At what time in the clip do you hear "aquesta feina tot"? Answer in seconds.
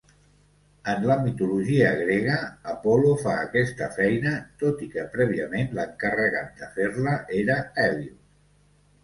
3.41-4.81